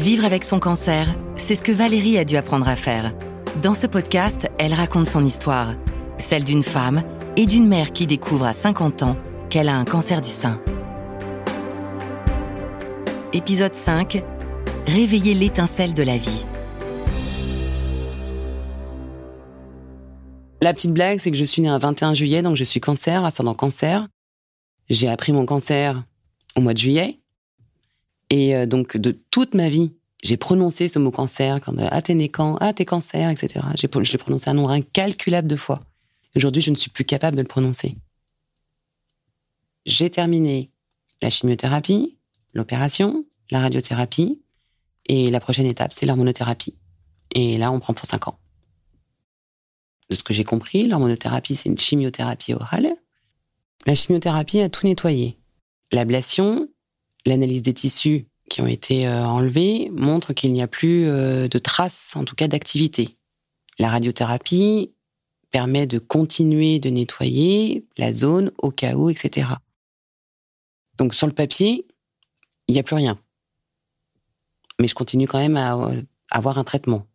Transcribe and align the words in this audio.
Vivre 0.00 0.24
avec 0.24 0.44
son 0.44 0.60
cancer, 0.60 1.14
c'est 1.36 1.54
ce 1.54 1.62
que 1.62 1.72
Valérie 1.72 2.16
a 2.16 2.24
dû 2.24 2.38
apprendre 2.38 2.66
à 2.66 2.74
faire. 2.74 3.12
Dans 3.60 3.74
ce 3.74 3.86
podcast, 3.86 4.48
elle 4.58 4.72
raconte 4.72 5.06
son 5.06 5.22
histoire, 5.26 5.74
celle 6.18 6.42
d'une 6.42 6.62
femme 6.62 7.02
et 7.36 7.44
d'une 7.44 7.68
mère 7.68 7.92
qui 7.92 8.06
découvre 8.06 8.46
à 8.46 8.54
50 8.54 9.02
ans 9.02 9.14
qu'elle 9.50 9.68
a 9.68 9.76
un 9.76 9.84
cancer 9.84 10.22
du 10.22 10.30
sein. 10.30 10.58
Épisode 13.34 13.74
5. 13.74 14.24
Réveiller 14.86 15.34
l'étincelle 15.34 15.92
de 15.92 16.02
la 16.02 16.16
vie. 16.16 16.46
La 20.62 20.72
petite 20.72 20.94
blague, 20.94 21.18
c'est 21.18 21.30
que 21.30 21.36
je 21.36 21.44
suis 21.44 21.60
née 21.60 21.68
un 21.68 21.76
21 21.76 22.14
juillet, 22.14 22.40
donc 22.40 22.56
je 22.56 22.64
suis 22.64 22.80
cancer, 22.80 23.22
ascendant 23.26 23.54
cancer. 23.54 24.08
J'ai 24.88 25.10
appris 25.10 25.34
mon 25.34 25.44
cancer 25.44 26.02
au 26.56 26.62
mois 26.62 26.72
de 26.72 26.78
juillet. 26.78 27.19
Et 28.30 28.56
euh, 28.56 28.66
donc, 28.66 28.96
de 28.96 29.12
toute 29.30 29.54
ma 29.54 29.68
vie, 29.68 29.92
j'ai 30.22 30.36
prononcé 30.36 30.88
ce 30.88 30.98
mot 30.98 31.10
cancer 31.10 31.60
quand 31.60 31.74
ah 31.78 32.02
t'es 32.02 32.14
né 32.14 32.28
quand 32.28 32.56
ah 32.60 32.72
t'es 32.72 32.84
cancer 32.84 33.30
etc. 33.30 33.64
je 33.74 34.12
l'ai 34.12 34.18
prononcé 34.18 34.50
un 34.50 34.54
nombre 34.54 34.70
incalculable 34.70 35.48
de 35.48 35.56
fois. 35.56 35.80
Aujourd'hui, 36.36 36.62
je 36.62 36.70
ne 36.70 36.76
suis 36.76 36.90
plus 36.90 37.04
capable 37.04 37.36
de 37.36 37.42
le 37.42 37.48
prononcer. 37.48 37.96
J'ai 39.86 40.10
terminé 40.10 40.70
la 41.22 41.30
chimiothérapie, 41.30 42.18
l'opération, 42.54 43.24
la 43.50 43.60
radiothérapie, 43.60 44.40
et 45.08 45.30
la 45.30 45.40
prochaine 45.40 45.66
étape, 45.66 45.92
c'est 45.92 46.06
l'hormonothérapie. 46.06 46.76
Et 47.34 47.58
là, 47.58 47.72
on 47.72 47.80
prend 47.80 47.94
pour 47.94 48.06
5 48.06 48.28
ans. 48.28 48.38
De 50.08 50.14
ce 50.14 50.22
que 50.22 50.34
j'ai 50.34 50.44
compris, 50.44 50.86
l'hormonothérapie, 50.86 51.56
c'est 51.56 51.68
une 51.68 51.78
chimiothérapie 51.78 52.54
orale. 52.54 52.94
La 53.86 53.94
chimiothérapie 53.94 54.60
a 54.60 54.68
tout 54.68 54.86
nettoyé. 54.86 55.36
L'ablation, 55.92 56.68
l'analyse 57.26 57.62
des 57.62 57.74
tissus 57.74 58.26
qui 58.48 58.60
ont 58.60 58.66
été 58.66 59.06
euh, 59.06 59.24
enlevés 59.24 59.90
montrent 59.92 60.32
qu'il 60.32 60.52
n'y 60.52 60.62
a 60.62 60.66
plus 60.66 61.06
euh, 61.06 61.48
de 61.48 61.58
traces, 61.58 62.14
en 62.16 62.24
tout 62.24 62.34
cas 62.34 62.48
d'activité. 62.48 63.16
La 63.78 63.88
radiothérapie 63.88 64.92
permet 65.50 65.86
de 65.86 65.98
continuer 65.98 66.78
de 66.78 66.90
nettoyer 66.90 67.86
la 67.96 68.12
zone 68.12 68.52
au 68.58 68.70
cas 68.70 68.94
où, 68.94 69.08
etc. 69.08 69.48
Donc 70.98 71.14
sur 71.14 71.26
le 71.26 71.32
papier, 71.32 71.86
il 72.68 72.74
n'y 72.74 72.80
a 72.80 72.82
plus 72.82 72.96
rien. 72.96 73.18
Mais 74.80 74.88
je 74.88 74.94
continue 74.94 75.26
quand 75.26 75.38
même 75.38 75.56
à 75.56 75.76
euh, 75.76 76.02
avoir 76.30 76.58
un 76.58 76.64
traitement. 76.64 77.06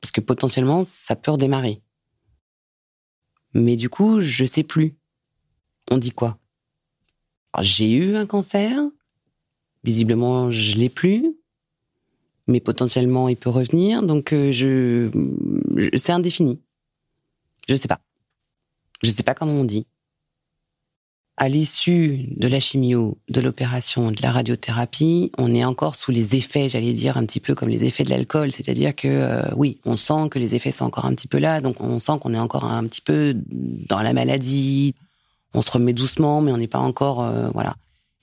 Parce 0.00 0.12
que 0.12 0.20
potentiellement, 0.20 0.84
ça 0.84 1.16
peut 1.16 1.30
redémarrer. 1.30 1.80
Mais 3.54 3.76
du 3.76 3.88
coup, 3.88 4.20
je 4.20 4.44
sais 4.44 4.64
plus. 4.64 4.96
On 5.90 5.98
dit 5.98 6.10
quoi? 6.10 6.38
J'ai 7.60 7.92
eu 7.92 8.16
un 8.16 8.26
cancer, 8.26 8.78
Visiblement, 9.84 10.50
je 10.50 10.76
l'ai 10.76 10.88
plus, 10.88 11.36
mais 12.46 12.60
potentiellement, 12.60 13.28
il 13.28 13.36
peut 13.36 13.50
revenir. 13.50 14.02
Donc, 14.02 14.32
euh, 14.32 14.52
je, 14.52 15.10
c'est 15.96 16.12
indéfini. 16.12 16.60
Je 17.68 17.76
sais 17.76 17.88
pas. 17.88 18.00
Je 19.02 19.10
sais 19.10 19.22
pas 19.22 19.34
comment 19.34 19.52
on 19.52 19.64
dit. 19.64 19.86
À 21.36 21.48
l'issue 21.48 22.28
de 22.36 22.46
la 22.46 22.60
chimio, 22.60 23.18
de 23.28 23.40
l'opération, 23.40 24.12
de 24.12 24.22
la 24.22 24.30
radiothérapie, 24.30 25.32
on 25.36 25.52
est 25.52 25.64
encore 25.64 25.96
sous 25.96 26.12
les 26.12 26.36
effets, 26.36 26.68
j'allais 26.68 26.92
dire 26.92 27.16
un 27.16 27.26
petit 27.26 27.40
peu 27.40 27.56
comme 27.56 27.68
les 27.68 27.82
effets 27.82 28.04
de 28.04 28.10
l'alcool, 28.10 28.52
c'est-à-dire 28.52 28.94
que 28.94 29.08
euh, 29.08 29.42
oui, 29.56 29.78
on 29.84 29.96
sent 29.96 30.28
que 30.30 30.38
les 30.38 30.54
effets 30.54 30.70
sont 30.70 30.84
encore 30.84 31.06
un 31.06 31.14
petit 31.14 31.26
peu 31.26 31.38
là, 31.38 31.60
donc 31.60 31.80
on 31.80 31.98
sent 31.98 32.12
qu'on 32.20 32.34
est 32.34 32.38
encore 32.38 32.64
un 32.64 32.86
petit 32.86 33.00
peu 33.00 33.34
dans 33.50 34.00
la 34.00 34.12
maladie. 34.12 34.94
On 35.54 35.62
se 35.62 35.72
remet 35.72 35.92
doucement, 35.92 36.40
mais 36.40 36.52
on 36.52 36.56
n'est 36.56 36.68
pas 36.68 36.78
encore 36.78 37.22
euh, 37.22 37.48
voilà. 37.52 37.74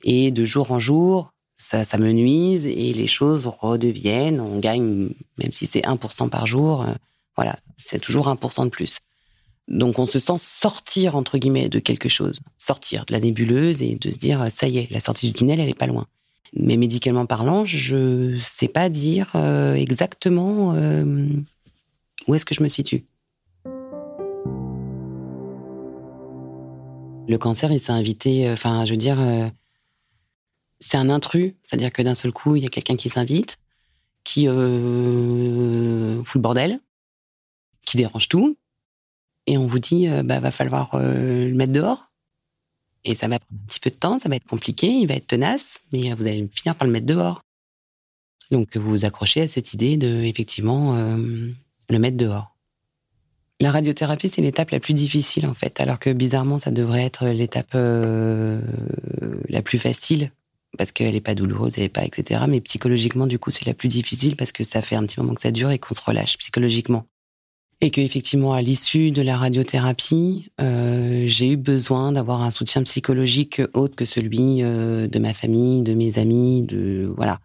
Et 0.04 0.32
de 0.32 0.46
jour 0.46 0.72
en 0.72 0.80
jour, 0.80 1.34
ça, 1.62 1.98
me 1.98 2.12
nuise 2.12 2.66
et 2.66 2.94
les 2.94 3.08
choses 3.08 3.46
redeviennent. 3.46 4.42
On 4.42 4.60
gagne, 4.60 5.10
même 5.38 5.54
si 5.54 5.66
c'est 5.66 5.82
1% 5.82 6.30
par 6.30 6.48
jour, 6.48 6.82
euh, 6.82 6.94
voilà, 7.36 7.56
c'est 7.78 8.00
toujours 8.00 8.28
1% 8.28 8.66
de 8.66 8.70
plus. 8.70 9.00
Donc 9.68 10.00
on 10.00 10.08
se 10.08 10.20
sent 10.20 10.38
sortir, 10.40 11.16
entre 11.16 11.38
guillemets, 11.38 11.70
de 11.70 11.80
quelque 11.80 12.10
chose. 12.10 12.40
Sortir 12.58 13.06
de 13.06 13.14
la 13.14 13.20
nébuleuse 13.20 13.82
et 13.84 13.96
de 13.96 14.10
se 14.10 14.18
dire, 14.18 14.48
ça 14.52 14.68
y 14.68 14.80
est, 14.80 14.92
la 14.92 15.00
sortie 15.00 15.28
du 15.28 15.34
tunnel, 15.34 15.60
elle 15.60 15.70
est 15.70 15.74
pas 15.74 15.88
loin. 15.88 16.08
Mais 16.54 16.78
médicalement 16.78 17.26
parlant, 17.26 17.64
je 17.64 18.38
sais 18.42 18.68
pas 18.68 18.90
dire 18.90 19.32
euh, 19.36 19.76
exactement 19.76 20.74
euh, 20.74 21.28
où 22.28 22.36
est-ce 22.36 22.46
que 22.46 22.56
je 22.56 22.64
me 22.64 22.68
situe. 22.68 23.06
Le 27.28 27.38
cancer, 27.38 27.72
il 27.72 27.80
s'est 27.80 27.94
invité, 27.94 28.50
enfin, 28.50 28.86
je 28.86 28.92
veux 28.92 28.98
dire, 28.98 29.18
c'est 30.82 30.98
un 30.98 31.10
intrus, 31.10 31.54
c'est-à-dire 31.64 31.94
que 31.94 32.02
d'un 32.02 32.16
seul 32.16 32.34
coup, 32.34 32.56
il 32.56 32.64
y 32.64 32.66
a 32.66 32.70
quelqu'un 32.70 32.98
qui 32.98 33.08
s'invite, 33.08 33.58
qui 34.24 34.48
euh, 34.48 36.24
fout 36.24 36.40
le 36.40 36.42
bordel, 36.42 36.80
qui 37.84 37.98
dérange 37.98 38.28
tout, 38.28 38.58
et 39.48 39.58
on 39.58 39.68
vous 39.68 39.80
dit, 39.80 40.08
euh, 40.08 40.24
bah, 40.24 40.40
va 40.40 40.52
falloir 40.52 40.96
euh, 40.96 41.48
le 41.48 41.56
mettre 41.56 41.72
dehors. 41.72 42.12
Et 43.04 43.16
ça 43.16 43.28
va 43.28 43.40
prendre 43.40 43.62
un 43.64 43.68
petit 43.68 43.80
peu 43.80 43.90
de 43.92 43.96
temps, 43.96 44.20
ça 44.20 44.28
va 44.28 44.36
être 44.36 44.48
compliqué, 44.48 44.88
il 44.88 45.08
va 45.08 45.14
être 45.16 45.28
tenace, 45.28 45.82
mais 45.94 46.14
vous 46.14 46.24
allez 46.24 46.50
finir 46.54 46.76
par 46.76 46.88
le 46.88 46.92
mettre 46.94 47.06
dehors. 47.06 47.42
Donc 48.50 48.76
vous 48.76 48.90
vous 48.90 49.06
accrochez 49.06 49.42
à 49.42 49.48
cette 49.48 49.74
idée 49.74 49.98
de 49.98 50.24
effectivement 50.24 50.96
le 50.96 52.00
mettre 52.00 52.18
dehors. 52.18 52.58
La 53.60 53.72
radiothérapie, 53.72 54.28
c'est 54.30 54.42
l'étape 54.42 54.72
la 54.72 54.80
plus 54.80 54.94
difficile 54.94 55.48
en 55.48 55.54
fait, 55.54 55.80
alors 55.80 56.00
que 56.00 56.12
bizarrement, 56.12 56.60
ça 56.60 56.70
devrait 56.70 57.06
être 57.06 57.28
l'étape 57.28 57.74
la 57.74 59.62
plus 59.64 59.80
facile 59.80 60.32
parce 60.78 60.92
qu'elle 60.92 61.14
n'est 61.14 61.22
pas 61.22 61.36
douloureuse, 61.36 61.74
elle 61.78 61.84
n'est 61.84 61.90
pas, 61.90 62.06
etc. 62.06 62.42
Mais 62.48 62.62
psychologiquement, 62.62 63.28
du 63.28 63.40
coup, 63.40 63.52
c'est 63.52 63.66
la 63.66 63.74
plus 63.74 63.90
difficile 63.90 64.36
parce 64.36 64.52
que 64.52 64.64
ça 64.64 64.82
fait 64.82 64.96
un 64.96 65.06
petit 65.06 65.20
moment 65.20 65.34
que 65.34 65.42
ça 65.42 65.52
dure 65.52 65.72
et 65.72 65.80
qu'on 65.80 65.96
se 65.96 66.02
relâche 66.02 66.38
psychologiquement. 66.38 67.06
Et 67.84 67.90
que 67.90 68.00
effectivement, 68.00 68.54
à 68.54 68.62
l'issue 68.62 69.10
de 69.10 69.24
la 69.24 69.38
radiothérapie, 69.38 70.52
euh, 70.62 71.24
j'ai 71.26 71.54
eu 71.54 71.58
besoin 71.58 72.12
d'avoir 72.12 72.44
un 72.44 72.52
soutien 72.52 72.84
psychologique 72.84 73.60
autre 73.74 73.96
que 73.96 74.06
celui 74.06 74.62
euh, 74.62 75.08
de 75.08 75.20
ma 75.20 75.34
famille, 75.34 75.82
de 75.82 75.96
mes 75.96 76.20
amis, 76.20 76.62
de 76.62 77.12
voilà. 77.18 77.40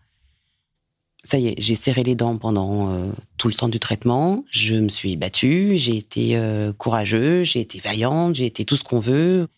Ça 1.24 1.38
y 1.38 1.48
est, 1.48 1.54
j'ai 1.58 1.74
serré 1.74 2.04
les 2.04 2.14
dents 2.14 2.36
pendant 2.36 2.90
euh, 2.90 3.10
tout 3.38 3.48
le 3.48 3.54
temps 3.54 3.68
du 3.68 3.80
traitement. 3.80 4.44
Je 4.50 4.76
me 4.76 4.90
suis 4.90 5.16
battue, 5.16 5.72
j'ai 5.76 5.96
été 5.96 6.38
courageux, 6.76 7.42
j'ai 7.42 7.60
été 7.60 7.80
vaillante, 7.80 8.36
j'ai 8.36 8.46
été 8.46 8.64
tout 8.66 8.76
ce 8.76 8.84
qu'on 8.84 9.00
veut. 9.00 9.48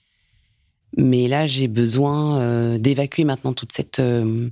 Mais 0.99 1.29
là, 1.29 1.47
j'ai 1.47 1.69
besoin 1.69 2.41
euh, 2.41 2.77
d'évacuer 2.77 3.23
maintenant 3.23 3.53
toute 3.53 3.71
cette 3.71 4.01
euh, 4.01 4.51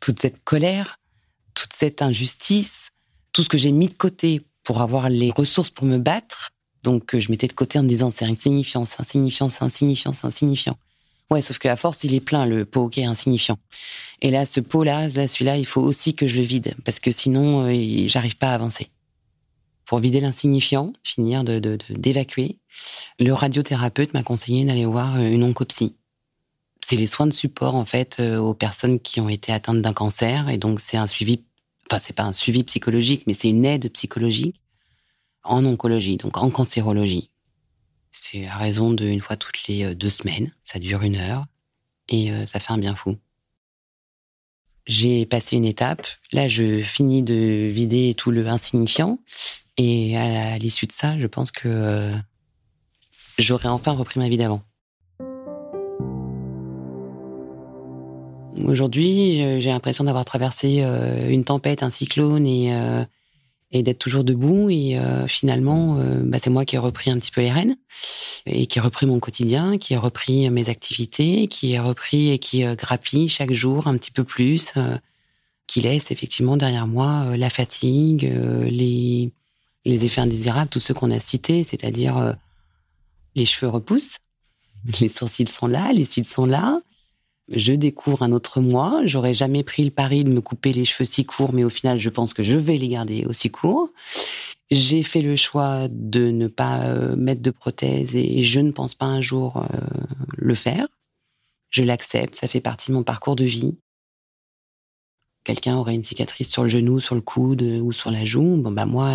toute 0.00 0.20
cette 0.20 0.42
colère, 0.42 0.98
toute 1.52 1.74
cette 1.74 2.00
injustice, 2.00 2.90
tout 3.32 3.44
ce 3.44 3.50
que 3.50 3.58
j'ai 3.58 3.72
mis 3.72 3.88
de 3.88 3.94
côté 3.94 4.40
pour 4.62 4.80
avoir 4.80 5.10
les 5.10 5.30
ressources 5.30 5.68
pour 5.68 5.86
me 5.86 5.98
battre. 5.98 6.52
Donc, 6.82 7.14
euh, 7.14 7.20
je 7.20 7.30
mettais 7.30 7.46
de 7.46 7.52
côté 7.52 7.78
en 7.78 7.82
me 7.82 7.88
disant 7.88 8.10
c'est 8.10 8.24
insignifiant, 8.24 8.86
c'est 8.86 9.02
insignifiant, 9.02 9.50
c'est 9.50 9.64
insignifiant, 9.64 10.14
c'est 10.14 10.26
insignifiant. 10.26 10.78
Ouais, 11.30 11.42
sauf 11.42 11.58
qu'à 11.58 11.76
force, 11.76 12.04
il 12.04 12.14
est 12.14 12.20
plein 12.20 12.46
le 12.46 12.64
pot 12.64 12.90
est 12.96 13.04
insignifiant. 13.04 13.58
Et 14.22 14.30
là, 14.30 14.46
ce 14.46 14.60
pot-là, 14.60 15.08
là, 15.08 15.28
celui-là, 15.28 15.58
il 15.58 15.66
faut 15.66 15.82
aussi 15.82 16.14
que 16.14 16.26
je 16.26 16.36
le 16.36 16.42
vide 16.42 16.74
parce 16.86 17.00
que 17.00 17.10
sinon, 17.10 17.68
j'arrive 18.08 18.36
pas 18.36 18.50
à 18.50 18.54
avancer 18.54 18.88
pour 19.86 19.98
vider 19.98 20.20
l'insignifiant, 20.20 20.92
finir 21.02 21.44
de 21.44 21.78
d'évacuer, 21.90 22.58
le 23.18 23.32
radiothérapeute 23.32 24.14
m'a 24.14 24.22
conseillé 24.22 24.64
d'aller 24.64 24.86
voir 24.86 25.16
euh, 25.16 25.30
une 25.30 25.44
oncopsie. 25.44 25.96
C'est 26.80 26.96
les 26.96 27.06
soins 27.06 27.26
de 27.26 27.32
support 27.32 27.74
en 27.74 27.84
fait 27.84 28.16
euh, 28.20 28.38
aux 28.38 28.54
personnes 28.54 29.00
qui 29.00 29.20
ont 29.20 29.28
été 29.28 29.52
atteintes 29.52 29.82
d'un 29.82 29.92
cancer 29.92 30.48
et 30.48 30.58
donc 30.58 30.80
c'est 30.80 30.96
un 30.96 31.06
suivi, 31.06 31.44
enfin 31.90 31.98
c'est 31.98 32.12
pas 32.12 32.24
un 32.24 32.32
suivi 32.32 32.64
psychologique, 32.64 33.24
mais 33.26 33.34
c'est 33.34 33.48
une 33.48 33.64
aide 33.64 33.90
psychologique 33.92 34.60
en 35.42 35.64
oncologie, 35.64 36.16
donc 36.16 36.36
en 36.38 36.50
cancérologie. 36.50 37.30
C'est 38.10 38.46
à 38.46 38.56
raison 38.56 38.92
d'une 38.92 39.20
fois 39.20 39.36
toutes 39.36 39.66
les 39.66 39.84
euh, 39.84 39.94
deux 39.94 40.10
semaines, 40.10 40.52
ça 40.64 40.78
dure 40.78 41.02
une 41.02 41.16
heure 41.16 41.46
et 42.08 42.30
ça 42.44 42.60
fait 42.60 42.70
un 42.70 42.76
bien 42.76 42.94
fou. 42.94 43.16
J'ai 44.86 45.24
passé 45.24 45.56
une 45.56 45.64
étape. 45.64 46.06
Là, 46.32 46.48
je 46.48 46.82
finis 46.82 47.22
de 47.22 47.66
vider 47.66 48.14
tout 48.14 48.30
le 48.30 48.46
insignifiant 48.46 49.18
et 49.76 50.16
à 50.16 50.56
l'issue 50.58 50.86
de 50.86 50.92
ça, 50.92 51.18
je 51.18 51.26
pense 51.26 51.50
que 51.50 51.68
euh, 51.68 52.14
j'aurais 53.38 53.68
enfin 53.68 53.92
repris 53.92 54.20
ma 54.20 54.28
vie 54.28 54.36
d'avant. 54.36 54.62
Aujourd'hui, 58.64 59.60
j'ai 59.60 59.70
l'impression 59.70 60.04
d'avoir 60.04 60.24
traversé 60.24 60.78
euh, 60.82 61.28
une 61.28 61.42
tempête, 61.42 61.82
un 61.82 61.90
cyclone 61.90 62.46
et, 62.46 62.72
euh, 62.72 63.04
et 63.72 63.82
d'être 63.82 63.98
toujours 63.98 64.22
debout. 64.22 64.70
Et 64.70 64.96
finalement, 65.26 65.98
bah, 66.22 66.38
c'est 66.40 66.50
moi 66.50 66.64
qui 66.64 66.76
ai 66.76 66.78
repris 66.78 67.10
un 67.10 67.18
petit 67.18 67.32
peu 67.32 67.40
les 67.40 67.50
rênes 67.50 67.76
et 68.46 68.66
qui 68.66 68.78
ai 68.78 68.80
repris 68.80 69.06
mon 69.06 69.18
quotidien, 69.18 69.76
qui 69.76 69.94
ai 69.94 69.96
repris 69.96 70.48
mes 70.50 70.68
activités, 70.68 71.48
qui 71.48 71.72
ai 71.72 71.80
repris 71.80 72.30
et 72.30 72.38
qui 72.38 72.62
grappille 72.76 73.28
chaque 73.28 73.52
jour 73.52 73.88
un 73.88 73.96
petit 73.96 74.12
peu 74.12 74.22
plus, 74.22 74.72
qui 75.66 75.80
laisse 75.80 76.12
effectivement 76.12 76.56
derrière 76.56 76.86
moi 76.86 77.36
la 77.36 77.50
fatigue, 77.50 78.32
les, 78.62 79.32
les 79.84 80.04
effets 80.04 80.20
indésirables, 80.20 80.70
tous 80.70 80.80
ceux 80.80 80.94
qu'on 80.94 81.10
a 81.10 81.20
cités, 81.20 81.64
c'est-à-dire 81.64 82.16
euh, 82.16 82.32
les 83.34 83.44
cheveux 83.44 83.70
repoussent, 83.70 84.16
les 85.00 85.08
sourcils 85.08 85.46
sont 85.46 85.66
là, 85.66 85.92
les 85.92 86.04
cils 86.04 86.24
sont 86.24 86.46
là, 86.46 86.80
Je 87.48 87.72
découvre 87.72 88.22
un 88.22 88.32
autre 88.32 88.60
moi. 88.60 89.02
J'aurais 89.04 89.34
jamais 89.34 89.62
pris 89.62 89.84
le 89.84 89.90
pari 89.90 90.24
de 90.24 90.30
me 90.30 90.40
couper 90.40 90.72
les 90.72 90.84
cheveux 90.84 91.04
si 91.04 91.24
courts, 91.24 91.52
mais 91.52 91.64
au 91.64 91.70
final, 91.70 91.98
je 91.98 92.10
pense 92.10 92.32
que 92.34 92.42
je 92.42 92.56
vais 92.56 92.78
les 92.78 92.88
garder 92.88 93.26
aussi 93.26 93.50
courts. 93.50 93.90
J'ai 94.70 95.02
fait 95.02 95.20
le 95.20 95.36
choix 95.36 95.88
de 95.90 96.30
ne 96.30 96.48
pas 96.48 96.84
euh, 96.86 97.16
mettre 97.16 97.42
de 97.42 97.50
prothèse 97.50 98.16
et 98.16 98.42
je 98.42 98.60
ne 98.60 98.70
pense 98.70 98.94
pas 98.94 99.06
un 99.06 99.20
jour 99.20 99.58
euh, 99.58 99.78
le 100.36 100.54
faire. 100.54 100.86
Je 101.70 101.82
l'accepte, 101.84 102.36
ça 102.36 102.48
fait 102.48 102.60
partie 102.60 102.90
de 102.90 102.96
mon 102.96 103.02
parcours 103.02 103.36
de 103.36 103.44
vie. 103.44 103.76
Quelqu'un 105.44 105.76
aurait 105.76 105.94
une 105.94 106.04
cicatrice 106.04 106.50
sur 106.50 106.62
le 106.62 106.70
genou, 106.70 107.00
sur 107.00 107.14
le 107.14 107.20
coude 107.20 107.62
ou 107.62 107.92
sur 107.92 108.10
la 108.10 108.24
joue. 108.24 108.56
Bon, 108.56 108.70
bah 108.70 108.86
moi, 108.86 109.10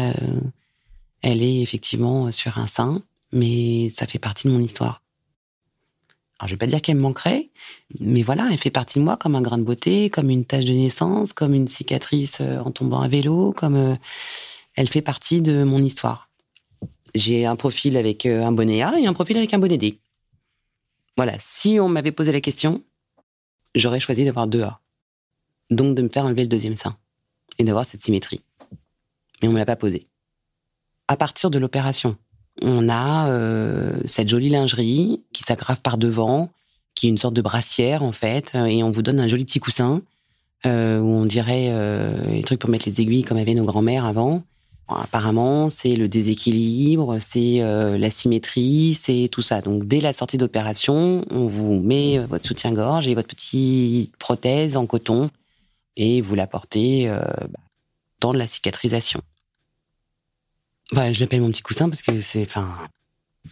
elle 1.21 1.41
est 1.43 1.61
effectivement 1.61 2.31
sur 2.31 2.57
un 2.57 2.67
sein, 2.67 3.01
mais 3.31 3.89
ça 3.89 4.07
fait 4.07 4.19
partie 4.19 4.47
de 4.47 4.53
mon 4.53 4.59
histoire. 4.59 5.01
Alors, 6.39 6.47
je 6.47 6.53
vais 6.53 6.57
pas 6.57 6.67
dire 6.67 6.81
qu'elle 6.81 6.95
me 6.95 7.01
manquerait, 7.01 7.49
mais 7.99 8.21
voilà, 8.21 8.47
elle 8.49 8.57
fait 8.57 8.71
partie 8.71 8.99
de 8.99 9.03
moi 9.03 9.17
comme 9.17 9.35
un 9.35 9.41
grain 9.41 9.57
de 9.57 9.63
beauté, 9.63 10.09
comme 10.09 10.29
une 10.29 10.45
tache 10.45 10.63
de 10.65 10.71
naissance, 10.71 11.33
comme 11.33 11.53
une 11.53 11.67
cicatrice 11.67 12.39
en 12.39 12.71
tombant 12.71 13.01
à 13.01 13.09
vélo, 13.09 13.51
comme 13.51 13.97
elle 14.75 14.87
fait 14.87 15.01
partie 15.01 15.41
de 15.41 15.63
mon 15.63 15.79
histoire. 15.79 16.29
J'ai 17.15 17.45
un 17.45 17.55
profil 17.55 17.97
avec 17.97 18.25
euh, 18.25 18.43
un 18.43 18.51
bonnet 18.51 18.81
A 18.81 18.97
et 18.99 19.07
un 19.07 19.13
profil 19.13 19.37
avec 19.37 19.53
un 19.53 19.59
bonnet 19.59 19.77
D. 19.77 19.99
Voilà, 21.17 21.33
si 21.39 21.79
on 21.79 21.89
m'avait 21.89 22.11
posé 22.11 22.31
la 22.31 22.41
question, 22.41 22.83
j'aurais 23.75 23.99
choisi 23.99 24.25
d'avoir 24.25 24.47
deux 24.47 24.61
A. 24.61 24.79
Donc 25.69 25.95
de 25.95 26.01
me 26.01 26.09
faire 26.09 26.25
enlever 26.25 26.43
le 26.43 26.47
deuxième 26.47 26.75
sein 26.75 26.97
et 27.57 27.63
d'avoir 27.63 27.85
cette 27.85 28.01
symétrie. 28.01 28.41
Mais 29.41 29.47
on 29.47 29.51
ne 29.51 29.55
me 29.55 29.59
l'a 29.59 29.65
pas 29.65 29.75
posé. 29.75 30.07
À 31.09 31.17
partir 31.17 31.49
de 31.49 31.57
l'opération, 31.57 32.15
on 32.61 32.87
a 32.87 33.31
euh, 33.31 33.99
cette 34.05 34.29
jolie 34.29 34.49
lingerie 34.49 35.23
qui 35.33 35.41
s'aggrave 35.41 35.81
par 35.81 35.97
devant, 35.97 36.49
qui 36.93 37.07
est 37.07 37.09
une 37.09 37.17
sorte 37.17 37.33
de 37.33 37.41
brassière 37.41 38.03
en 38.03 38.11
fait, 38.11 38.53
et 38.53 38.83
on 38.83 38.91
vous 38.91 39.01
donne 39.01 39.19
un 39.19 39.27
joli 39.27 39.43
petit 39.43 39.59
coussin 39.59 40.03
euh, 40.67 40.99
où 40.99 41.07
on 41.07 41.25
dirait 41.25 41.69
euh, 41.71 42.13
les 42.31 42.43
trucs 42.43 42.59
pour 42.59 42.69
mettre 42.69 42.87
les 42.87 43.01
aiguilles 43.01 43.23
comme 43.23 43.39
avaient 43.39 43.55
nos 43.55 43.65
grands-mères 43.65 44.05
avant. 44.05 44.43
Apparemment, 44.87 45.71
c'est 45.71 45.95
le 45.95 46.07
déséquilibre, 46.07 47.17
c'est 47.19 47.61
euh, 47.61 47.97
la 47.97 48.11
symétrie, 48.11 48.93
c'est 48.93 49.29
tout 49.31 49.41
ça. 49.41 49.61
Donc, 49.61 49.87
dès 49.87 50.01
la 50.01 50.13
sortie 50.13 50.37
d'opération, 50.37 51.25
on 51.31 51.47
vous 51.47 51.79
met 51.79 52.19
euh, 52.19 52.27
votre 52.27 52.47
soutien-gorge 52.47 53.07
et 53.07 53.15
votre 53.15 53.29
petite 53.29 54.15
prothèse 54.17 54.77
en 54.77 54.85
coton 54.85 55.31
et 55.95 56.21
vous 56.21 56.35
la 56.35 56.45
portez 56.45 57.09
euh, 57.09 57.19
bah, 57.19 57.59
dans 58.19 58.33
de 58.33 58.37
la 58.37 58.47
cicatrisation. 58.47 59.21
Voilà, 60.91 61.13
je 61.13 61.19
l'appelle 61.19 61.41
mon 61.41 61.51
petit 61.51 61.61
coussin 61.61 61.89
parce 61.89 62.01
que 62.01 62.19
c'est, 62.21 62.43
enfin, 62.43 62.69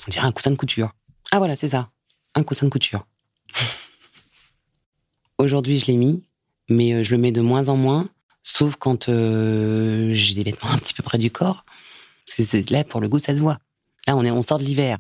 on 0.08 0.12
dirait 0.12 0.26
un 0.26 0.32
coussin 0.32 0.52
de 0.52 0.56
couture. 0.56 0.92
Ah 1.32 1.38
voilà, 1.38 1.56
c'est 1.56 1.70
ça, 1.70 1.90
un 2.36 2.44
coussin 2.44 2.66
de 2.66 2.72
couture. 2.72 3.06
Aujourd'hui, 5.38 5.78
je 5.78 5.86
l'ai 5.88 5.98
mis, 5.98 6.24
mais 6.70 7.04
je 7.04 7.12
le 7.12 7.22
mets 7.22 7.32
de 7.32 7.42
moins 7.42 7.70
en 7.70 7.78
moins 7.78 8.10
sauf 8.48 8.78
quand 8.78 9.10
euh, 9.10 10.14
j'ai 10.14 10.36
des 10.36 10.44
vêtements 10.44 10.72
un 10.72 10.78
petit 10.78 10.94
peu 10.94 11.04
près 11.04 11.18
du 11.18 11.30
corps. 11.32 11.66
C'est 12.26 12.70
là, 12.70 12.84
pour 12.84 13.02
le 13.02 13.10
goût, 13.10 13.20
ça 13.20 13.36
se 13.36 13.42
voit. 13.42 13.60
Là, 14.08 14.16
on 14.16 14.24
est, 14.24 14.32
on 14.32 14.42
sort 14.42 14.60
de 14.60 14.64
l'hiver. 14.64 14.98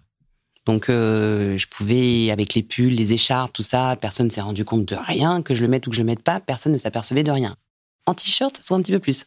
Donc, 0.66 0.90
euh, 0.90 1.58
je 1.58 1.66
pouvais, 1.68 2.30
avec 2.30 2.54
les 2.54 2.64
pulls, 2.64 2.94
les 2.94 3.14
écharpes, 3.14 3.54
tout 3.54 3.64
ça, 3.64 3.96
personne 4.00 4.28
ne 4.28 4.32
s'est 4.32 4.42
rendu 4.42 4.66
compte 4.66 4.86
de 4.86 4.96
rien, 4.96 5.42
que 5.42 5.56
je 5.56 5.62
le 5.62 5.70
mette 5.70 5.88
ou 5.88 5.92
que 5.92 5.96
je 5.96 6.02
le 6.02 6.06
mette 6.06 6.24
pas, 6.24 6.42
personne 6.42 6.74
ne 6.74 6.78
s'apercevait 6.78 7.24
de 7.24 7.32
rien. 7.32 7.56
En 8.06 8.14
t-shirt, 8.14 8.56
ça 8.58 8.64
se 8.64 8.68
voit 8.68 8.78
un 8.78 8.82
petit 8.82 8.92
peu 8.92 9.00
plus. 9.00 9.26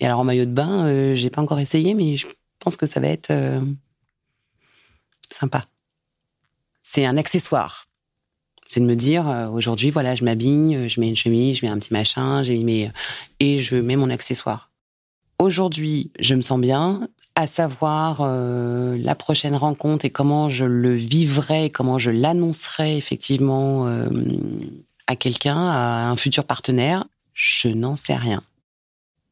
Et 0.00 0.06
alors, 0.06 0.20
en 0.20 0.24
maillot 0.24 0.44
de 0.44 0.50
bain, 0.50 0.86
euh, 0.86 1.14
j'ai 1.14 1.30
pas 1.30 1.42
encore 1.42 1.60
essayé, 1.60 1.94
mais 1.94 2.16
je 2.16 2.26
pense 2.58 2.76
que 2.76 2.86
ça 2.86 3.00
va 3.00 3.08
être 3.08 3.32
sympa. 5.30 5.66
C'est 6.82 7.04
un 7.04 7.16
accessoire. 7.16 7.88
C'est 8.68 8.80
de 8.80 8.84
me 8.84 8.96
dire, 8.96 9.28
euh, 9.28 9.48
aujourd'hui, 9.48 9.90
voilà, 9.90 10.14
je 10.14 10.24
m'habille, 10.24 10.74
euh, 10.74 10.88
je 10.88 11.00
mets 11.00 11.08
une 11.08 11.16
chemise, 11.16 11.58
je 11.58 11.66
mets 11.66 11.70
un 11.70 11.78
petit 11.78 11.92
machin, 11.92 12.42
j'ai 12.42 12.62
mes... 12.62 12.90
et 13.38 13.60
je 13.60 13.76
mets 13.76 13.96
mon 13.96 14.10
accessoire. 14.10 14.70
Aujourd'hui, 15.38 16.10
je 16.18 16.34
me 16.34 16.42
sens 16.42 16.60
bien, 16.60 17.08
à 17.34 17.46
savoir 17.46 18.18
euh, 18.22 18.96
la 18.98 19.14
prochaine 19.14 19.54
rencontre 19.54 20.04
et 20.04 20.10
comment 20.10 20.48
je 20.48 20.64
le 20.64 20.94
vivrai, 20.94 21.70
comment 21.70 21.98
je 21.98 22.10
l'annoncerai 22.10 22.96
effectivement 22.96 23.86
à 25.06 25.16
quelqu'un, 25.16 25.58
à 25.58 26.08
un 26.08 26.16
futur 26.16 26.44
partenaire, 26.44 27.04
je 27.34 27.68
n'en 27.68 27.94
sais 27.94 28.16
rien. 28.16 28.42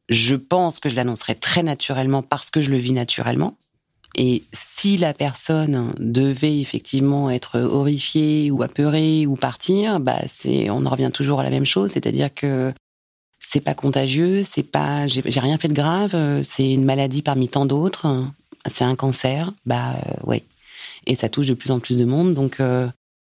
Je 0.09 0.35
pense 0.35 0.79
que 0.79 0.89
je 0.89 0.95
l'annoncerai 0.95 1.35
très 1.35 1.63
naturellement 1.63 2.21
parce 2.21 2.51
que 2.51 2.61
je 2.61 2.71
le 2.71 2.77
vis 2.77 2.93
naturellement. 2.93 3.57
Et 4.17 4.43
si 4.53 4.97
la 4.97 5.13
personne 5.13 5.93
devait 5.99 6.59
effectivement 6.59 7.29
être 7.29 7.59
horrifiée 7.59 8.49
ou 8.49 8.63
apeurée 8.63 9.27
ou 9.27 9.35
partir, 9.35 9.99
bah 9.99 10.19
c'est, 10.29 10.69
on 10.69 10.85
en 10.85 10.89
revient 10.89 11.11
toujours 11.13 11.41
à 11.41 11.43
la 11.43 11.49
même 11.49 11.65
chose, 11.65 11.91
c'est-à-dire 11.91 12.33
que 12.33 12.73
c'est 13.39 13.59
pas 13.59 13.73
contagieux, 13.73 14.43
c'est 14.49 14.63
pas, 14.63 15.07
j'ai, 15.07 15.21
rien 15.21 15.57
fait 15.57 15.67
de 15.67 15.73
grave, 15.73 16.43
c'est 16.43 16.71
une 16.71 16.85
maladie 16.85 17.21
parmi 17.21 17.49
tant 17.49 17.65
d'autres, 17.65 18.23
c'est 18.69 18.85
un 18.85 18.95
cancer, 18.95 19.51
bah 19.65 19.95
ouais. 20.23 20.43
Et 21.07 21.15
ça 21.15 21.27
touche 21.27 21.47
de 21.47 21.53
plus 21.53 21.71
en 21.71 21.79
plus 21.79 21.97
de 21.97 22.05
monde, 22.05 22.33
donc 22.33 22.61
euh, 22.61 22.87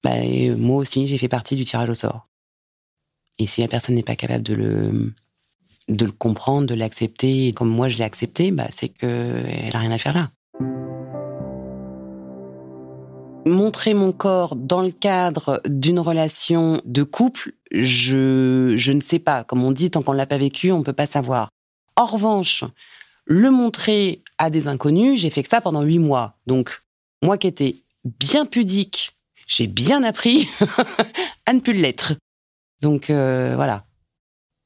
bah, 0.04 0.16
moi 0.58 0.78
aussi 0.78 1.08
j'ai 1.08 1.18
fait 1.18 1.28
partie 1.28 1.56
du 1.56 1.66
tirage 1.66 1.90
au 1.90 1.96
sort. 1.96 2.28
Et 3.40 3.48
si 3.48 3.62
la 3.62 3.68
personne 3.68 3.96
n'est 3.96 4.04
pas 4.04 4.16
capable 4.16 4.44
de 4.44 4.54
le 4.54 5.14
de 5.88 6.06
le 6.06 6.12
comprendre, 6.12 6.68
de 6.68 6.76
l'accepter, 6.76 7.54
comme 7.54 7.70
moi 7.70 7.88
je 7.90 7.98
l'ai 7.98 8.04
accepté, 8.04 8.52
bah 8.52 8.68
c'est 8.72 8.90
que 8.90 9.06
elle 9.06 9.76
a 9.76 9.80
rien 9.80 9.92
à 9.92 9.98
faire 9.98 10.14
là. 10.14 10.30
montrer 13.48 13.94
mon 13.94 14.12
corps 14.12 14.56
dans 14.56 14.82
le 14.82 14.92
cadre 14.92 15.62
d'une 15.68 16.00
relation 16.00 16.82
de 16.86 17.04
couple, 17.04 17.54
je, 17.72 18.74
je 18.76 18.92
ne 18.92 19.02
sais 19.02 19.20
pas. 19.20 19.44
Comme 19.44 19.64
on 19.64 19.72
dit, 19.72 19.90
tant 19.90 20.02
qu'on 20.02 20.14
ne 20.14 20.18
l'a 20.18 20.26
pas 20.26 20.38
vécu, 20.38 20.72
on 20.72 20.80
ne 20.80 20.84
peut 20.84 20.94
pas 20.94 21.08
savoir. 21.08 21.50
En 21.96 22.06
revanche, 22.06 22.64
le 23.26 23.50
montrer 23.50 24.22
à 24.38 24.50
des 24.50 24.68
inconnus, 24.68 25.20
j'ai 25.20 25.30
fait 25.30 25.44
que 25.44 25.50
ça 25.50 25.62
pendant 25.62 25.82
huit 25.82 26.00
mois. 26.00 26.38
Donc, 26.46 26.82
moi 27.24 27.38
qui 27.38 27.48
étais 27.48 27.84
bien 28.06 28.46
pudique, 28.46 29.18
j'ai 29.48 29.68
bien 29.68 30.04
appris 30.04 30.48
à 31.46 31.54
ne 31.54 31.60
plus 31.60 31.74
l'être. 31.74 32.14
Donc, 32.82 33.10
euh, 33.10 33.54
voilà. 33.56 33.87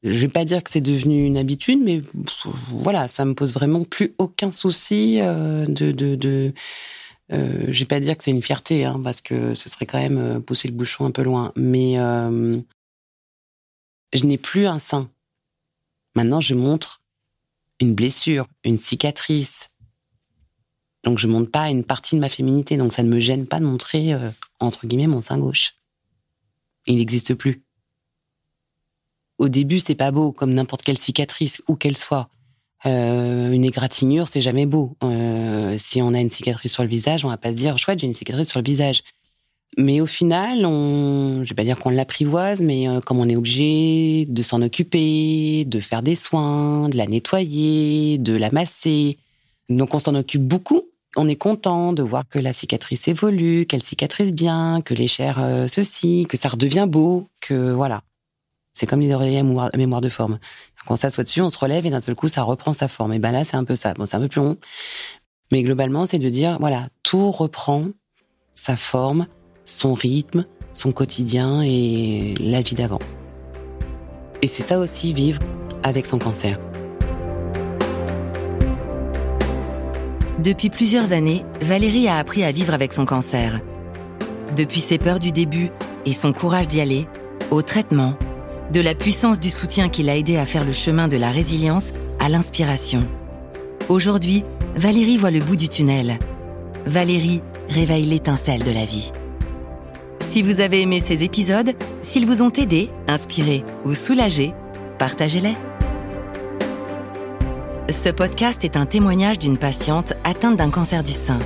Je 0.04 0.18
vais 0.18 0.28
pas 0.28 0.46
dire 0.46 0.64
que 0.64 0.72
c'est 0.72 0.82
devenu 0.82 1.26
une 1.26 1.38
habitude, 1.38 1.80
mais 1.84 2.02
voilà, 2.70 3.08
ça 3.08 3.24
me 3.24 3.36
pose 3.36 3.54
vraiment 3.54 3.84
plus 3.84 4.16
aucun 4.18 4.52
souci 4.52 5.22
euh, 5.22 5.66
de, 5.66 5.92
de, 5.92 6.16
de 6.16 6.54
euh, 7.32 7.68
je 7.72 7.80
vais 7.80 7.86
pas 7.86 8.00
dire 8.00 8.18
que 8.18 8.24
c'est 8.24 8.32
une 8.32 8.42
fierté, 8.42 8.84
hein, 8.84 9.00
parce 9.04 9.22
que 9.22 9.56
ce 9.56 9.70
serait 9.70 9.86
quand 9.86 10.00
même 10.00 10.18
euh, 10.18 10.40
pousser 10.40 10.68
le 10.68 10.74
bouchon 10.74 11.06
un 11.06 11.12
peu 11.12 11.22
loin. 11.22 11.54
Mais 11.56 11.98
euh, 11.98 12.58
je 14.14 14.26
n'ai 14.26 14.38
plus 14.38 14.66
un 14.66 14.80
sein. 14.80 15.10
Maintenant, 16.16 16.42
je 16.42 16.56
montre 16.56 17.02
une 17.80 17.96
blessure, 17.96 18.48
une 18.64 18.78
cicatrice. 18.78 19.70
Donc, 21.04 21.20
je 21.20 21.28
montre 21.28 21.50
pas 21.50 21.70
une 21.70 21.84
partie 21.84 22.16
de 22.16 22.20
ma 22.20 22.30
féminité. 22.30 22.76
Donc, 22.76 22.92
ça 22.94 23.04
ne 23.04 23.10
me 23.10 23.20
gêne 23.20 23.48
pas 23.48 23.60
de 23.60 23.66
montrer, 23.66 24.14
euh, 24.14 24.30
entre 24.60 24.86
guillemets, 24.86 25.08
mon 25.08 25.22
sein 25.22 25.40
gauche. 25.40 25.76
Il 26.86 26.98
n'existe 26.98 27.34
plus. 27.34 27.64
Au 29.42 29.50
début, 29.50 29.80
c'est 29.80 29.96
pas 29.96 30.12
beau, 30.12 30.32
comme 30.32 30.54
n'importe 30.54 30.84
quelle 30.84 31.00
cicatrice, 31.00 31.64
où 31.68 31.74
qu'elle 31.74 31.98
soit. 31.98 32.30
Euh, 32.86 33.52
une 33.52 33.66
égratignure, 33.66 34.28
c'est 34.28 34.40
jamais 34.40 34.68
beau. 34.68 34.96
Euh, 35.04 35.78
si 35.80 36.00
on 36.00 36.14
a 36.14 36.20
une 36.20 36.30
cicatrice 36.30 36.72
sur 36.72 36.84
le 36.84 36.90
visage, 36.90 37.26
on 37.26 37.30
va 37.30 37.38
pas 37.38 37.50
se 37.50 37.56
dire 37.56 37.76
chouette, 37.80 37.98
j'ai 37.98 38.06
une 38.06 38.14
cicatrice 38.14 38.50
sur 38.50 38.60
le 38.60 38.64
visage. 38.64 39.02
Mais 39.80 40.00
au 40.00 40.06
final, 40.06 40.64
on, 40.64 41.44
je 41.44 41.50
vais 41.50 41.56
pas 41.56 41.64
dire 41.64 41.80
qu'on 41.80 41.90
l'apprivoise, 41.90 42.62
mais 42.62 42.88
euh, 42.88 43.00
comme 43.00 43.18
on 43.18 43.28
est 43.28 43.36
obligé 43.36 44.28
de 44.30 44.44
s'en 44.44 44.62
occuper, 44.62 45.66
de 45.66 45.80
faire 45.80 46.04
des 46.04 46.16
soins, 46.16 46.88
de 46.90 46.98
la 46.98 47.08
nettoyer, 47.08 48.20
de 48.20 48.34
la 48.34 48.52
masser, 48.52 49.18
donc 49.70 49.96
on 49.96 50.00
s'en 50.00 50.14
occupe 50.14 50.44
beaucoup. 50.44 50.84
On 51.16 51.28
est 51.28 51.36
content 51.36 51.94
de 51.94 52.04
voir 52.04 52.30
que 52.30 52.38
la 52.38 52.54
cicatrice 52.54 53.08
évolue, 53.08 53.66
qu'elle 53.66 53.82
cicatrise 53.82 54.34
bien, 54.34 54.82
que 54.82 54.94
les 54.94 55.08
chairs 55.08 55.44
ceci, 55.68 56.28
que 56.30 56.38
ça 56.38 56.50
redevient 56.50 56.86
beau, 56.88 57.28
que 57.42 57.72
voilà. 57.72 58.04
C'est 58.74 58.86
comme 58.86 59.02
les 59.02 59.14
oreillers 59.14 59.40
à 59.40 59.78
mémoire 59.78 60.02
de 60.02 60.10
forme. 60.10 60.40
Quand 60.86 60.94
on 60.94 60.98
s'assoit 60.98 61.24
dessus, 61.24 61.42
on 61.42 61.50
se 61.50 61.58
relève 61.58 61.86
et 61.86 61.90
d'un 61.90 62.02
seul 62.02 62.16
coup, 62.16 62.28
ça 62.28 62.44
reprend 62.44 62.74
sa 62.74 62.88
forme. 62.88 63.14
Et 63.14 63.20
ben 63.20 63.32
là, 63.32 63.44
c'est 63.44 63.58
un 63.58 63.64
peu 63.64 63.76
ça. 63.76 63.94
Bon, 63.94 64.06
c'est 64.06 64.18
un 64.18 64.22
peu 64.22 64.28
plus 64.30 64.42
long. 64.42 64.58
Mais 65.52 65.64
globalement, 65.64 66.06
c'est 66.06 66.20
de 66.20 66.30
dire, 66.30 66.58
voilà, 66.60 66.88
tout 67.04 67.32
reprend 67.32 67.86
sa 68.54 68.78
forme, 68.78 69.28
son 69.66 69.94
rythme, 69.94 70.46
son 70.74 70.92
quotidien 70.92 71.62
et 71.62 72.36
la 72.40 72.62
vie 72.62 72.76
d'avant. 72.76 73.00
Et 74.42 74.48
c'est 74.48 74.64
ça 74.64 74.80
aussi, 74.80 75.14
vivre 75.14 75.42
avec 75.84 76.06
son 76.06 76.18
cancer. 76.18 76.60
Depuis 80.40 80.70
plusieurs 80.70 81.14
années, 81.14 81.46
Valérie 81.62 82.08
a 82.08 82.18
appris 82.18 82.44
à 82.44 82.52
vivre 82.52 82.74
avec 82.74 82.94
son 82.94 83.06
cancer. 83.06 83.60
Depuis 84.56 84.82
ses 84.82 84.98
peurs 84.98 85.20
du 85.20 85.32
début 85.32 85.70
et 86.06 86.14
son 86.14 86.34
courage 86.34 86.68
d'y 86.68 86.82
aller, 86.82 87.08
au 87.52 87.62
traitement, 87.62 88.16
de 88.72 88.80
la 88.80 88.96
puissance 88.96 89.40
du 89.40 89.50
soutien 89.50 89.90
qui 89.90 90.02
l'a 90.02 90.16
aidé 90.16 90.38
à 90.38 90.46
faire 90.46 90.64
le 90.64 90.72
chemin 90.72 91.08
de 91.08 91.18
la 91.18 91.30
résilience 91.30 91.92
à 92.20 92.30
l'inspiration. 92.30 93.02
Aujourd'hui, 93.90 94.46
Valérie 94.76 95.18
voit 95.18 95.32
le 95.32 95.42
bout 95.42 95.58
du 95.58 95.68
tunnel. 95.68 96.18
Valérie 96.86 97.42
réveille 97.70 98.06
l'étincelle 98.06 98.64
de 98.64 98.72
la 98.72 98.86
vie. 98.86 99.12
Si 100.22 100.42
vous 100.42 100.62
avez 100.62 100.82
aimé 100.82 101.02
ces 101.04 101.24
épisodes, 101.24 101.74
s'ils 102.04 102.26
vous 102.26 102.42
ont 102.42 102.52
aidé, 102.52 102.90
inspiré 103.08 103.66
ou 103.84 103.94
soulagé, 103.94 104.54
partagez-les. 104.98 105.56
Ce 107.90 108.08
podcast 108.08 108.64
est 108.64 108.78
un 108.78 108.86
témoignage 108.86 109.38
d'une 109.38 109.58
patiente 109.58 110.14
atteinte 110.24 110.56
d'un 110.56 110.70
cancer 110.70 111.04
du 111.04 111.12
sein. 111.12 111.40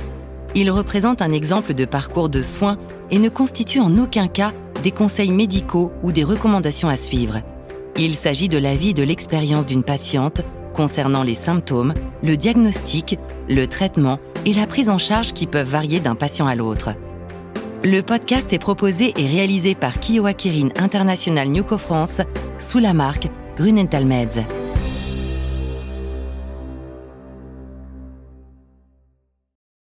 Il 0.54 0.70
représente 0.70 1.20
un 1.20 1.32
exemple 1.32 1.74
de 1.74 1.84
parcours 1.84 2.28
de 2.28 2.42
soins 2.42 2.78
et 3.10 3.18
ne 3.18 3.28
constitue 3.28 3.80
en 3.80 3.98
aucun 3.98 4.28
cas 4.28 4.52
des 4.86 4.92
conseils 4.92 5.32
médicaux 5.32 5.90
ou 6.04 6.12
des 6.12 6.22
recommandations 6.22 6.88
à 6.88 6.96
suivre. 6.96 7.40
Il 7.98 8.14
s'agit 8.14 8.48
de 8.48 8.56
l'avis 8.56 8.94
de 8.94 9.02
l'expérience 9.02 9.66
d'une 9.66 9.82
patiente 9.82 10.42
concernant 10.74 11.24
les 11.24 11.34
symptômes, 11.34 11.92
le 12.22 12.36
diagnostic, 12.36 13.18
le 13.48 13.66
traitement 13.66 14.20
et 14.44 14.52
la 14.52 14.68
prise 14.68 14.88
en 14.88 14.98
charge 14.98 15.32
qui 15.32 15.48
peuvent 15.48 15.68
varier 15.68 15.98
d'un 15.98 16.14
patient 16.14 16.46
à 16.46 16.54
l'autre. 16.54 16.90
Le 17.82 18.00
podcast 18.00 18.52
est 18.52 18.60
proposé 18.60 19.12
et 19.16 19.26
réalisé 19.26 19.74
par 19.74 19.98
Kiowa 19.98 20.34
Kirin 20.34 20.68
International 20.76 21.48
Newco 21.48 21.78
France 21.78 22.20
sous 22.60 22.78
la 22.78 22.94
marque 22.94 23.28
Grunenthal 23.56 24.06
Meds. 24.06 24.44